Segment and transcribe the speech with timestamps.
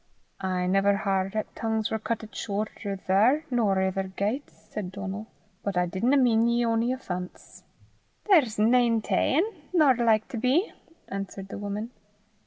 [0.43, 5.27] "I never h'ard 'at tongues war cuttit shorter there nor ither gaits," said Donal;
[5.61, 7.61] "but I didna mean ye ony offence."
[8.25, 9.43] "There's nane ta'en,
[9.73, 10.73] nor like to be,"
[11.07, 11.91] answered the woman.